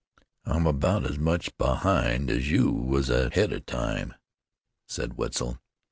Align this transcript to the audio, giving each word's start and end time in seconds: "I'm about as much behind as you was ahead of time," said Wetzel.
"I'm 0.45 0.65
about 0.65 1.05
as 1.05 1.19
much 1.19 1.55
behind 1.59 2.31
as 2.31 2.49
you 2.49 2.71
was 2.71 3.11
ahead 3.11 3.53
of 3.53 3.67
time," 3.67 4.15
said 4.87 5.13
Wetzel. 5.15 5.61